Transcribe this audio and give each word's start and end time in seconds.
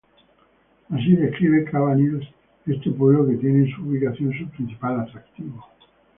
Así 0.89 1.15
describe 1.15 1.63
Cavanilles 1.65 2.27
este 2.65 2.89
pueblo 2.89 3.27
que 3.27 3.35
tiene 3.35 3.65
en 3.69 3.75
su 3.75 3.83
ubicación 3.83 4.33
su 4.35 4.49
principal 4.49 4.99
atractivo. 5.01 5.63